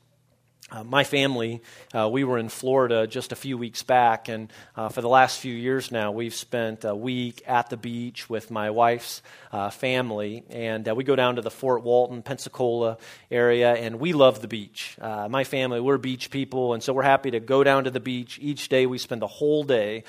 [0.71, 1.61] Uh, my family,
[1.93, 5.39] uh, we were in Florida just a few weeks back, and uh, for the last
[5.39, 10.43] few years now, we've spent a week at the beach with my wife's uh, family.
[10.49, 12.97] And uh, we go down to the Fort Walton, Pensacola
[13.29, 14.97] area, and we love the beach.
[14.99, 17.99] Uh, my family, we're beach people, and so we're happy to go down to the
[17.99, 18.87] beach each day.
[18.87, 20.03] We spend the whole day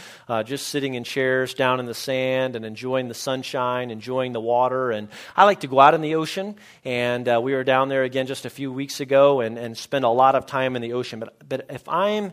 [0.46, 4.90] just sitting in chairs down in the sand and enjoying the sunshine, enjoying the water.
[4.90, 8.26] And I like to go out in the ocean, and we were down there again
[8.26, 11.20] just a few weeks ago and, and spend a lot of time in the ocean,
[11.20, 12.32] but, but if I'm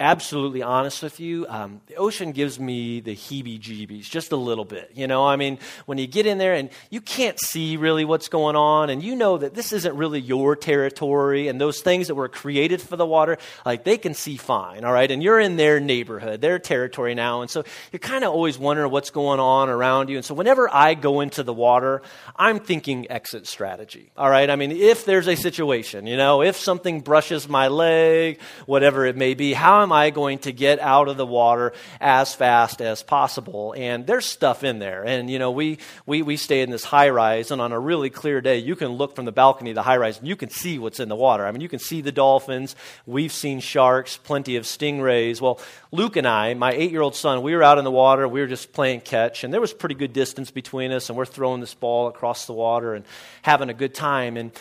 [0.00, 4.64] absolutely honest with you, um, the ocean gives me the heebie jeebies just a little
[4.64, 4.90] bit.
[4.94, 8.28] You know, I mean, when you get in there and you can't see really what's
[8.28, 12.16] going on, and you know that this isn't really your territory, and those things that
[12.16, 15.10] were created for the water, like they can see fine, all right?
[15.10, 18.90] And you're in their neighborhood, their territory now, and so you're kind of always wondering
[18.90, 20.16] what's going on around you.
[20.16, 22.02] And so whenever I go into the water,
[22.34, 24.50] I'm thinking exit strategy, all right?
[24.50, 29.16] I mean, if there's a situation, you know, if something brushes my leg, whatever it
[29.16, 33.02] may be, how am I going to get out of the water as fast as
[33.02, 33.74] possible?
[33.76, 35.04] And there's stuff in there.
[35.04, 38.10] And, you know, we, we, we stay in this high rise, and on a really
[38.10, 40.50] clear day, you can look from the balcony of the high rise and you can
[40.50, 41.46] see what's in the water.
[41.46, 42.74] I mean, you can see the dolphins.
[43.06, 45.40] We've seen sharks, plenty of stingrays.
[45.40, 48.26] Well, Luke and I, my eight year old son, we were out in the water.
[48.26, 51.26] We were just playing catch, and there was pretty good distance between us, and we're
[51.26, 53.04] throwing this ball across the water and
[53.42, 54.36] having a good time.
[54.36, 54.52] And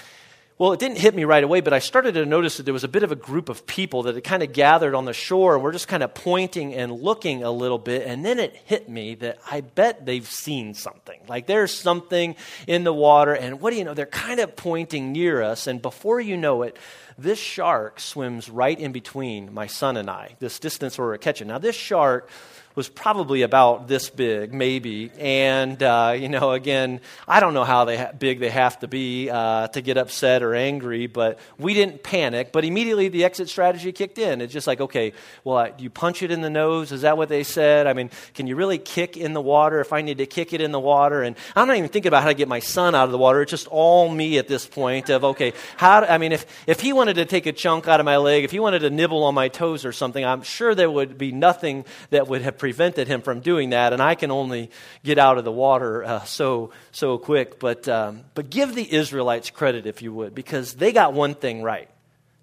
[0.62, 2.84] well, it didn't hit me right away, but I started to notice that there was
[2.84, 5.56] a bit of a group of people that had kind of gathered on the shore,
[5.56, 8.06] and we're just kind of pointing and looking a little bit.
[8.06, 11.20] And then it hit me that I bet they've seen something.
[11.28, 12.36] Like there's something
[12.68, 13.96] in the water, and what do you know?
[13.96, 16.78] They're kind of pointing near us, and before you know it,
[17.18, 21.48] this shark swims right in between my son and I, this distance where we're catching.
[21.48, 22.30] Now, this shark
[22.76, 25.12] was probably about this big, maybe.
[25.20, 28.88] And, uh, you know, again, I don't know how they ha- big they have to
[28.88, 32.52] be uh, to get upset or angry, but we didn't panic.
[32.52, 34.42] But immediately the exit strategy kicked in.
[34.42, 36.92] It's just like, okay, well, I, you punch it in the nose?
[36.92, 37.88] Is that what they said?
[37.88, 40.62] I mean, can you really kick in the water if I need to kick it
[40.62, 41.24] in the water?
[41.24, 43.42] And I'm not even thinking about how to get my son out of the water.
[43.42, 46.80] It's just all me at this point of, okay, how, do, I mean, if, if
[46.80, 49.24] he wanted to take a chunk out of my leg, if he wanted to nibble
[49.24, 53.08] on my toes or something, I'm sure there would be nothing that would have prevented
[53.08, 54.70] him from doing that, and I can only
[55.04, 57.60] get out of the water uh, so so quick.
[57.60, 61.64] But um, but give the Israelites credit if you would, because they got one thing
[61.64, 61.90] right.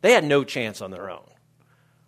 [0.00, 1.22] They had no chance on their own.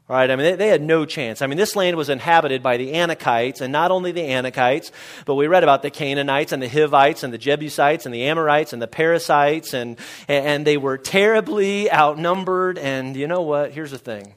[0.08, 0.28] Right?
[0.28, 1.40] I mean, they, they, had no chance.
[1.40, 4.90] I mean, this land was inhabited by the Anakites, and not only the Anakites,
[5.24, 8.72] but we read about the Canaanites and the Hivites and the Jebusites and the Amorites
[8.72, 9.96] and the Perizzites, and,
[10.26, 12.76] and they were terribly outnumbered.
[12.76, 13.70] And you know what?
[13.70, 14.34] Here's the thing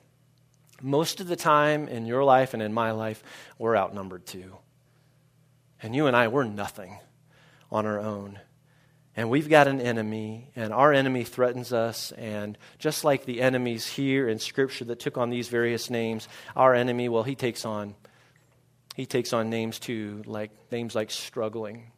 [0.84, 3.24] most of the time in your life and in my life,
[3.58, 4.58] we're outnumbered too.
[5.82, 7.00] And you and I, we're nothing
[7.72, 8.40] on our own.
[9.16, 12.12] And we've got an enemy, and our enemy threatens us.
[12.12, 16.74] And just like the enemies here in Scripture that took on these various names, our
[16.74, 17.96] enemy, well, he takes on
[18.96, 21.92] he takes on names too, like names like struggling.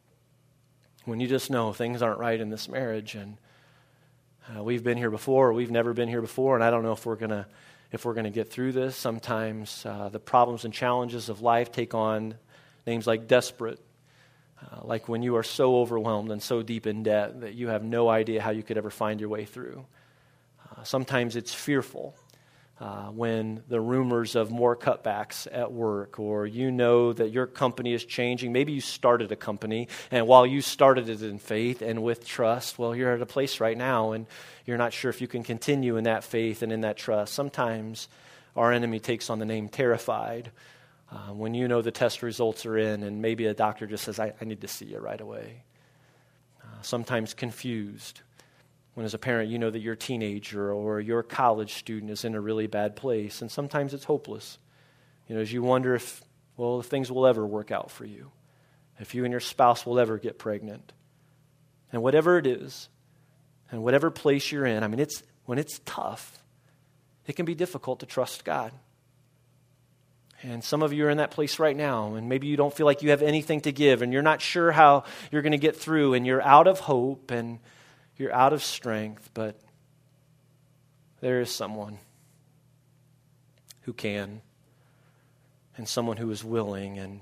[1.04, 3.36] When you just know things aren't right in this marriage, and
[4.54, 6.92] uh, we've been here before, or we've never been here before, and I don't know
[6.92, 7.46] if we're gonna
[7.92, 8.96] if we're going to get through this.
[8.96, 12.34] Sometimes uh, the problems and challenges of life take on
[12.86, 13.80] names like desperate,
[14.60, 17.82] uh, like when you are so overwhelmed and so deep in debt that you have
[17.82, 19.84] no idea how you could ever find your way through.
[20.70, 22.14] Uh, sometimes it's fearful.
[22.78, 27.94] Uh, when the rumors of more cutbacks at work, or you know that your company
[27.94, 28.52] is changing.
[28.52, 32.78] Maybe you started a company, and while you started it in faith and with trust,
[32.78, 34.26] well, you're at a place right now, and
[34.66, 37.32] you're not sure if you can continue in that faith and in that trust.
[37.32, 38.08] Sometimes
[38.54, 40.50] our enemy takes on the name terrified.
[41.10, 44.18] Uh, when you know the test results are in, and maybe a doctor just says,
[44.18, 45.62] I, I need to see you right away.
[46.62, 48.20] Uh, sometimes confused
[48.96, 52.34] when as a parent you know that your teenager or your college student is in
[52.34, 54.56] a really bad place and sometimes it's hopeless.
[55.28, 56.22] You know as you wonder if
[56.56, 58.30] well if things will ever work out for you
[58.98, 60.94] if you and your spouse will ever get pregnant.
[61.92, 62.88] And whatever it is
[63.70, 66.42] and whatever place you're in i mean it's when it's tough
[67.26, 68.72] it can be difficult to trust god.
[70.42, 72.86] And some of you are in that place right now, and maybe you don't feel
[72.86, 75.76] like you have anything to give, and you're not sure how you're going to get
[75.76, 77.58] through, and you're out of hope, and
[78.16, 79.60] you're out of strength, but
[81.20, 81.98] there is someone
[83.82, 84.40] who can,
[85.76, 87.20] and someone who is willing, and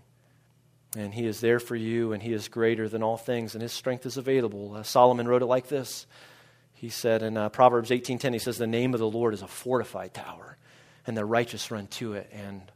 [0.97, 3.73] and he is there for you, and he is greater than all things, and his
[3.73, 4.75] strength is available.
[4.75, 6.07] Uh, Solomon wrote it like this.
[6.73, 9.49] He said in uh, Proverbs 18:10, he says, "The name of the Lord is a
[9.49, 10.57] fortified tower,
[11.07, 12.71] and the righteous run to it and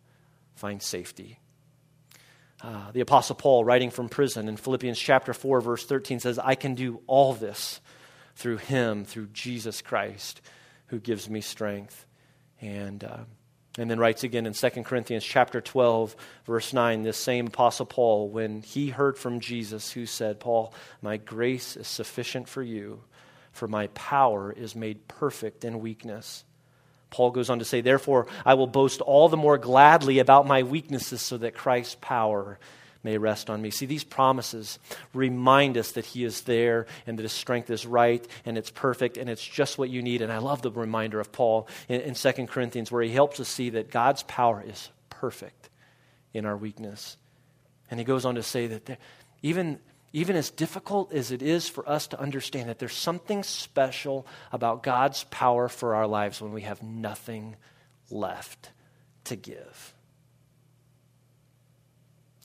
[0.57, 1.39] find safety."
[2.61, 6.57] Uh, the Apostle Paul, writing from prison in Philippians chapter 4, verse 13, says, I
[6.57, 7.81] can do all this
[8.39, 10.41] through him, through Jesus Christ,
[10.87, 12.07] who gives me strength.
[12.61, 13.25] And, uh,
[13.77, 16.15] and then writes again in 2 Corinthians chapter 12,
[16.47, 20.73] verse 9, this same Apostle Paul, when he heard from Jesus, who said, Paul,
[21.03, 23.03] my grace is sufficient for you,
[23.51, 26.45] for my power is made perfect in weakness.
[27.11, 30.63] Paul goes on to say, Therefore, I will boast all the more gladly about my
[30.63, 32.61] weaknesses so that Christ's power
[33.03, 33.71] may rest on me.
[33.71, 34.79] See, these promises
[35.15, 39.17] remind us that He is there and that His strength is right and it's perfect
[39.17, 40.23] and it's just what you need.
[40.23, 43.49] And I love the reminder of Paul in, in 2 Corinthians where he helps us
[43.49, 45.71] see that God's power is perfect
[46.33, 47.17] in our weakness.
[47.91, 48.99] And he goes on to say that there,
[49.43, 49.79] even,
[50.13, 54.83] even as difficult as it is for us to understand that there's something special about
[54.83, 57.57] God's power for our lives when we have nothing
[58.11, 58.71] left
[59.25, 59.95] to give.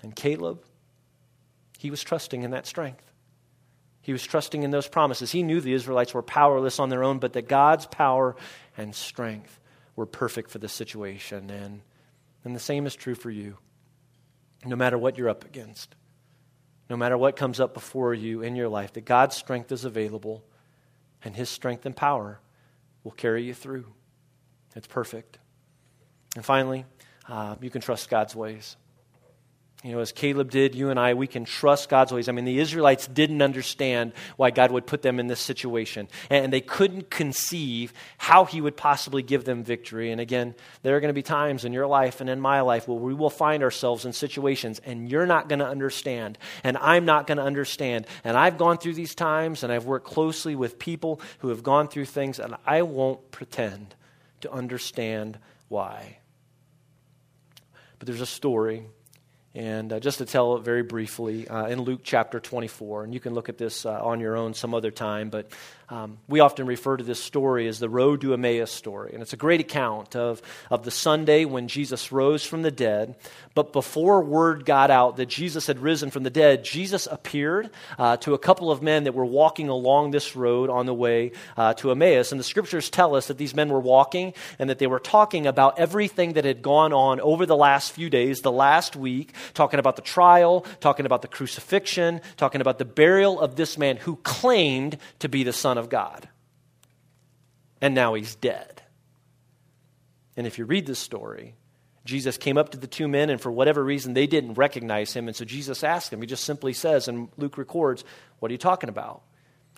[0.03, 0.63] And Caleb,
[1.79, 3.09] he was trusting in that strength.
[4.01, 5.31] He was trusting in those promises.
[5.31, 8.35] He knew the Israelites were powerless on their own, but that God's power
[8.77, 9.59] and strength
[9.95, 11.49] were perfect for the situation.
[11.49, 11.81] And,
[12.43, 13.57] and the same is true for you,
[14.65, 15.95] no matter what you're up against,
[16.89, 20.43] no matter what comes up before you in your life, that God's strength is available,
[21.23, 22.41] and His strength and power
[23.05, 23.85] will carry you through.
[24.75, 25.37] It's perfect.
[26.35, 26.85] And finally,
[27.29, 28.75] uh, you can trust God's ways.
[29.83, 32.29] You know, as Caleb did, you and I, we can trust God's ways.
[32.29, 36.53] I mean, the Israelites didn't understand why God would put them in this situation, and
[36.53, 40.09] they couldn't conceive how He would possibly give them victory.
[40.11, 42.87] And again, there are going to be times in your life and in my life
[42.87, 47.03] where we will find ourselves in situations, and you're not going to understand, and I'm
[47.03, 48.07] not going to understand.
[48.23, 51.89] And I've gone through these times, and I've worked closely with people who have gone
[51.89, 53.95] through things, and I won't pretend
[54.39, 56.19] to understand why.
[57.99, 58.85] But there's a story
[59.55, 63.19] and uh, just to tell it very briefly, uh, in Luke chapter 24, and you
[63.19, 65.51] can look at this uh, on your own some other time, but
[65.93, 69.11] um, we often refer to this story as the Road to Emmaus story.
[69.13, 73.13] And it's a great account of, of the Sunday when Jesus rose from the dead.
[73.53, 78.17] But before word got out that Jesus had risen from the dead, Jesus appeared uh,
[78.17, 81.75] to a couple of men that were walking along this road on the way uh,
[81.75, 82.31] to Emmaus.
[82.31, 85.45] And the scriptures tell us that these men were walking and that they were talking
[85.45, 89.79] about everything that had gone on over the last few days, the last week, talking
[89.79, 94.15] about the trial, talking about the crucifixion, talking about the burial of this man who
[94.23, 96.27] claimed to be the Son of of God.
[97.81, 98.81] And now he's dead.
[100.35, 101.55] And if you read this story,
[102.05, 105.27] Jesus came up to the two men, and for whatever reason, they didn't recognize him.
[105.27, 108.03] And so Jesus asked him, he just simply says, and Luke records,
[108.39, 109.21] What are you talking about?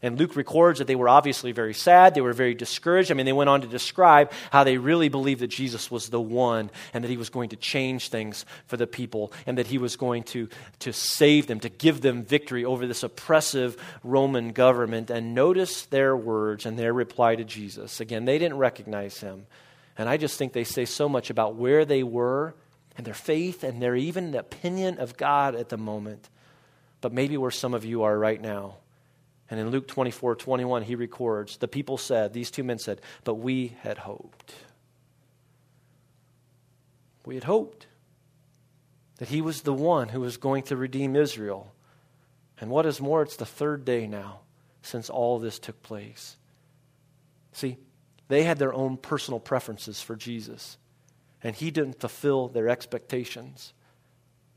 [0.06, 2.14] And Luke records that they were obviously very sad.
[2.14, 3.10] They were very discouraged.
[3.10, 6.22] I mean, they went on to describe how they really believed that Jesus was the
[6.22, 9.80] one and that he was going to change things for the people and that he
[9.80, 15.10] was going to, to save them, to give them victory over this oppressive Roman government.
[15.10, 18.00] And notice their words and their reply to Jesus.
[18.00, 19.48] Again, they didn't recognize him.
[19.98, 22.54] And I just think they say so much about where they were
[22.96, 26.30] and their faith and their even opinion of God at the moment.
[27.02, 28.76] But maybe where some of you are right now
[29.50, 33.36] and in Luke 24 21, he records, the people said, these two men said, but
[33.36, 34.54] we had hoped.
[37.26, 37.88] We had hoped
[39.18, 41.74] that he was the one who was going to redeem Israel.
[42.60, 44.42] And what is more, it's the third day now
[44.82, 46.38] since all this took place.
[47.52, 47.78] See,
[48.28, 50.78] they had their own personal preferences for Jesus,
[51.44, 53.74] and he didn't fulfill their expectations.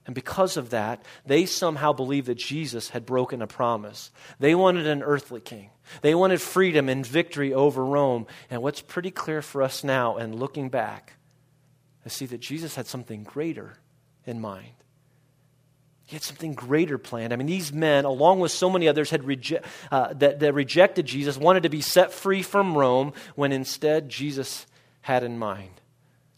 [0.08, 4.10] And because of that, they somehow believed that Jesus had broken a promise.
[4.38, 5.68] They wanted an earthly king.
[6.00, 8.26] They wanted freedom and victory over Rome.
[8.48, 11.12] And what's pretty clear for us now, and looking back,
[12.06, 13.76] is see that Jesus had something greater
[14.24, 14.72] in mind.
[16.06, 17.34] He had something greater planned.
[17.34, 21.04] I mean, these men, along with so many others, had reje- uh, that, that rejected
[21.04, 24.66] Jesus, wanted to be set free from Rome, when instead Jesus
[25.02, 25.82] had in mind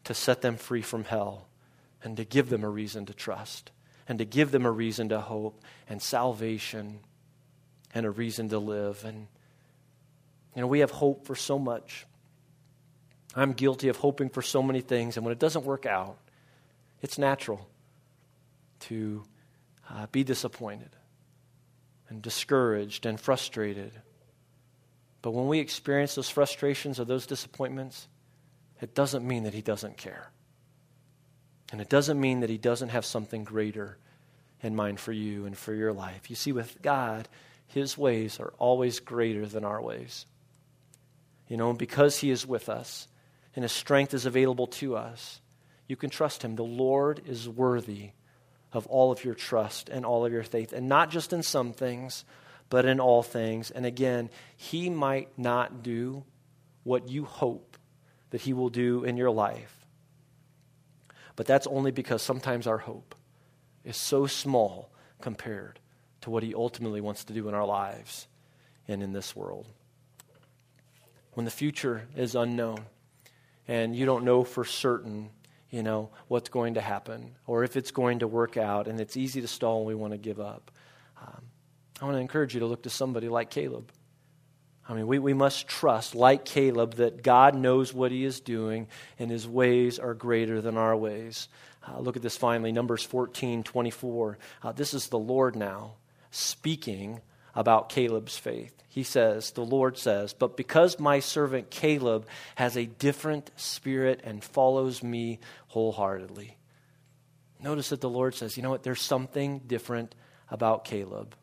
[0.02, 1.46] to set them free from hell
[2.02, 3.70] and to give them a reason to trust
[4.08, 7.00] and to give them a reason to hope and salvation
[7.94, 9.04] and a reason to live.
[9.04, 9.28] And,
[10.54, 12.06] you know, we have hope for so much.
[13.34, 16.18] I'm guilty of hoping for so many things, and when it doesn't work out,
[17.02, 17.68] it's natural
[18.80, 19.22] to
[19.88, 20.90] uh, be disappointed
[22.08, 23.92] and discouraged and frustrated.
[25.22, 28.08] But when we experience those frustrations or those disappointments,
[28.80, 30.30] it doesn't mean that He doesn't care.
[31.72, 33.96] And it doesn't mean that He doesn't have something greater
[34.62, 36.28] in mind for you and for your life.
[36.28, 37.28] You see, with God,
[37.68, 40.26] His ways are always greater than our ways.
[41.48, 43.08] You know, because He is with us
[43.54, 45.40] and His strength is available to us,
[45.86, 46.56] you can trust Him.
[46.56, 48.10] The Lord is worthy
[48.72, 51.72] of all of your trust and all of your faith, and not just in some
[51.72, 52.24] things,
[52.68, 53.70] but in all things.
[53.70, 56.24] And again, He might not do
[56.84, 57.76] what you hope
[58.30, 59.79] that He will do in your life.
[61.40, 63.14] But that's only because sometimes our hope
[63.82, 64.90] is so small
[65.22, 65.80] compared
[66.20, 68.28] to what He ultimately wants to do in our lives
[68.86, 69.66] and in this world.
[71.32, 72.80] When the future is unknown
[73.66, 75.30] and you don't know for certain,
[75.70, 79.16] you know, what's going to happen or if it's going to work out and it's
[79.16, 80.70] easy to stall and we want to give up,
[81.22, 81.40] um,
[82.02, 83.90] I want to encourage you to look to somebody like Caleb.
[84.90, 88.88] I mean, we, we must trust, like Caleb, that God knows what he is doing
[89.20, 91.46] and his ways are greater than our ways.
[91.86, 94.38] Uh, look at this finally, Numbers 14 24.
[94.64, 95.92] Uh, this is the Lord now
[96.32, 97.20] speaking
[97.54, 98.74] about Caleb's faith.
[98.88, 102.26] He says, The Lord says, But because my servant Caleb
[102.56, 105.38] has a different spirit and follows me
[105.68, 106.56] wholeheartedly.
[107.60, 108.82] Notice that the Lord says, You know what?
[108.82, 110.16] There's something different
[110.50, 111.36] about Caleb.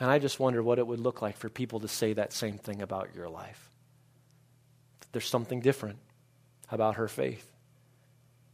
[0.00, 2.56] And I just wonder what it would look like for people to say that same
[2.56, 3.70] thing about your life.
[5.12, 5.98] There's something different
[6.70, 7.46] about her faith,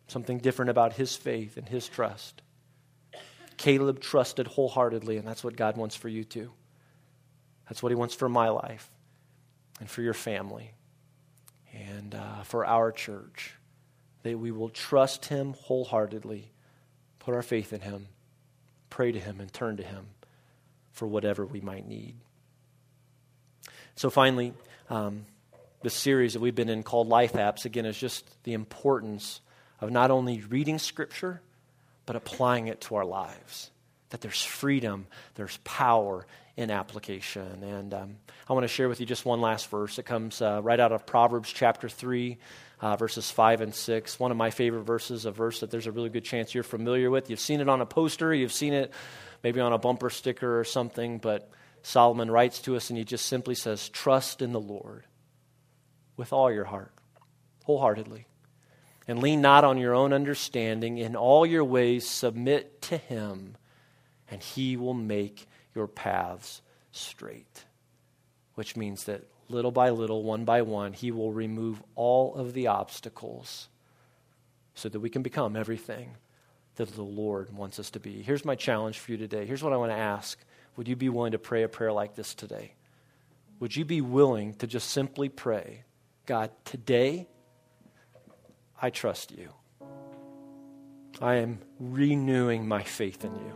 [0.09, 2.43] something different about his faith and his trust.
[3.57, 6.51] Caleb trusted wholeheartedly, and that's what God wants for you too.
[7.69, 8.91] That's what he wants for my life
[9.79, 10.73] and for your family
[11.73, 13.55] and uh, for our church.
[14.25, 16.51] That we will trust him wholeheartedly,
[17.21, 18.09] put our faith in him,
[18.91, 20.07] pray to him, and turn to him
[20.97, 22.17] for whatever we might need.
[23.95, 24.53] So, finally,
[24.91, 25.27] um,
[25.83, 29.41] the series that we've been in called Life Apps, again, is just the importance
[29.81, 31.41] of not only reading Scripture,
[32.07, 33.71] but applying it to our lives.
[34.11, 36.27] That there's freedom, there's power
[36.57, 37.63] in application.
[37.63, 38.17] And um,
[38.49, 39.99] I want to share with you just one last verse.
[39.99, 42.39] It comes uh, right out of Proverbs chapter 3,
[42.81, 44.19] uh, verses 5 and 6.
[44.19, 47.11] One of my favorite verses, a verse that there's a really good chance you're familiar
[47.11, 47.29] with.
[47.29, 48.93] You've seen it on a poster, you've seen it
[49.43, 51.51] maybe on a bumper sticker or something, but
[51.83, 55.05] Solomon writes to us and he just simply says, Trust in the Lord
[56.17, 56.93] with all your heart,
[57.65, 58.27] wholeheartedly.
[59.09, 60.99] And lean not on your own understanding.
[60.99, 63.57] In all your ways, submit to him,
[64.29, 66.61] and he will make your paths
[66.91, 67.65] straight.
[68.55, 72.67] Which means that little by little, one by one, he will remove all of the
[72.67, 73.69] obstacles
[74.75, 76.17] so that we can become everything
[76.77, 78.23] that the Lord wants us to be.
[78.23, 79.47] Here's my challenge for you today.
[79.47, 80.39] Here's what I want to ask
[80.77, 82.73] Would you be willing to pray a prayer like this today?
[83.59, 85.85] Would you be willing to just simply pray,
[86.27, 87.27] God, today
[88.81, 89.49] I trust you.
[91.21, 93.53] I am renewing my faith in you.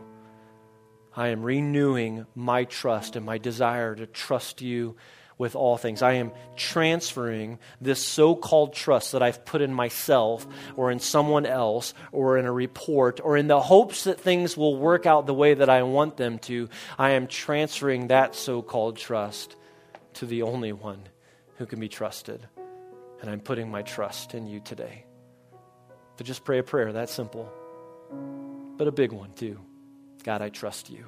[1.15, 4.97] I am renewing my trust and my desire to trust you
[5.41, 6.03] with all things.
[6.03, 11.47] I am transferring this so called trust that I've put in myself or in someone
[11.47, 15.33] else or in a report or in the hopes that things will work out the
[15.33, 16.69] way that I want them to.
[16.99, 19.57] I am transferring that so called trust
[20.15, 21.01] to the only one
[21.57, 22.47] who can be trusted.
[23.23, 25.07] And I'm putting my trust in you today.
[26.19, 27.51] To just pray a prayer, that simple,
[28.77, 29.59] but a big one too.
[30.23, 31.07] God, I trust you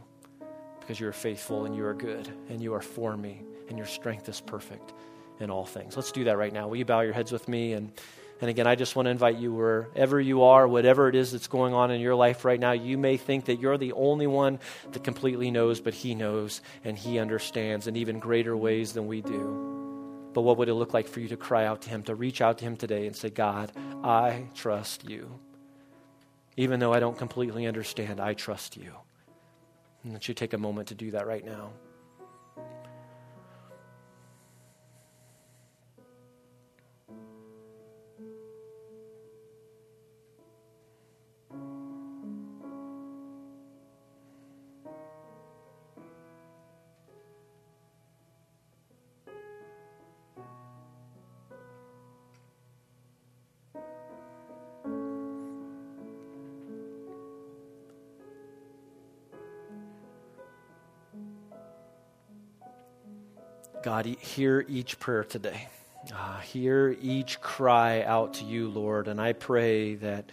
[0.80, 3.42] because you are faithful and you are good and you are for me
[3.72, 4.92] and your strength is perfect
[5.40, 5.96] in all things.
[5.96, 6.68] Let's do that right now.
[6.68, 7.72] Will you bow your heads with me?
[7.72, 7.90] And,
[8.42, 11.46] and again, I just want to invite you wherever you are, whatever it is that's
[11.46, 14.58] going on in your life right now, you may think that you're the only one
[14.92, 19.22] that completely knows, but He knows and He understands in even greater ways than we
[19.22, 20.28] do.
[20.34, 22.42] But what would it look like for you to cry out to Him, to reach
[22.42, 23.72] out to Him today and say, God,
[24.04, 25.40] I trust you.
[26.58, 28.92] Even though I don't completely understand, I trust you.
[30.04, 31.70] And that you take a moment to do that right now.
[63.82, 65.68] God, hear each prayer today.
[66.14, 69.08] Uh, hear each cry out to you, Lord.
[69.08, 70.30] And I pray that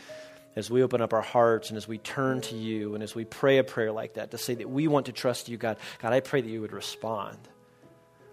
[0.56, 3.26] as we open up our hearts and as we turn to you and as we
[3.26, 6.14] pray a prayer like that to say that we want to trust you, God, God,
[6.14, 7.38] I pray that you would respond.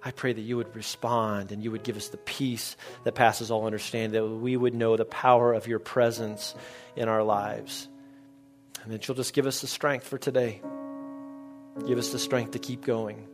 [0.02, 3.50] I pray that you would respond and you would give us the peace that passes
[3.50, 6.54] all understanding, that we would know the power of your presence
[6.94, 7.88] in our lives.
[8.84, 10.60] And that you'll just give us the strength for today.
[11.86, 13.26] Give us the strength to keep going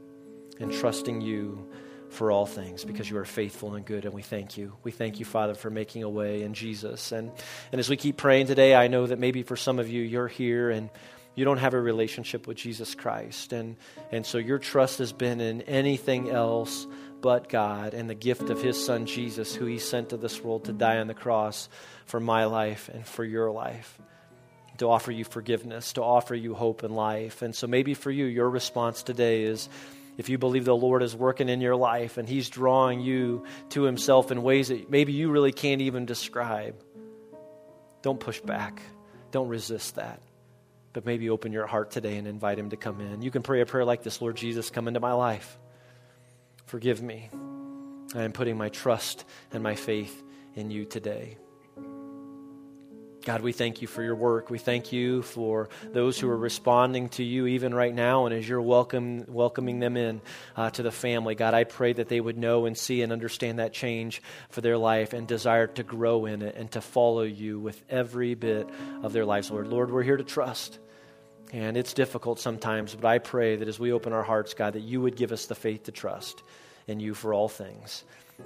[0.61, 1.69] and trusting you
[2.09, 5.19] for all things because you are faithful and good and we thank you we thank
[5.19, 7.33] you father for making a way in jesus and,
[7.73, 10.29] and as we keep praying today i know that maybe for some of you you're
[10.29, 10.91] here and
[11.35, 13.77] you don't have a relationship with jesus christ and,
[14.11, 16.87] and so your trust has been in anything else
[17.23, 20.65] but God and the gift of His Son Jesus, who He sent to this world
[20.65, 21.69] to die on the cross
[22.05, 23.99] for my life and for your life.
[24.79, 27.41] To offer you forgiveness, to offer you hope and life.
[27.41, 29.69] And so maybe for you, your response today is
[30.23, 33.83] if you believe the Lord is working in your life and He's drawing you to
[33.83, 36.77] Himself in ways that maybe you really can't even describe,
[38.03, 38.81] don't push back.
[39.33, 40.21] Don't resist that.
[40.93, 43.23] But maybe open your heart today and invite Him to come in.
[43.23, 45.59] You can pray a prayer like this Lord Jesus, come into my life.
[46.67, 47.29] Forgive me.
[48.15, 50.23] I am putting my trust and my faith
[50.55, 51.37] in you today.
[53.25, 54.51] God, we thank you for your work.
[54.51, 58.49] We thank you for those who are responding to you even right now, and as
[58.49, 60.21] you're welcome, welcoming them in
[60.57, 61.35] uh, to the family.
[61.35, 64.77] God, I pray that they would know and see and understand that change for their
[64.77, 68.69] life and desire to grow in it and to follow you with every bit
[69.03, 69.69] of their lives, Lord.
[69.69, 70.79] Lord, we're here to trust.
[71.53, 74.81] And it's difficult sometimes, but I pray that as we open our hearts, God, that
[74.81, 76.43] you would give us the faith to trust
[76.87, 78.05] in you for all things.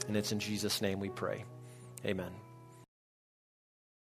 [0.09, 1.45] And it's in Jesus' name we pray.
[2.05, 2.46] Amen.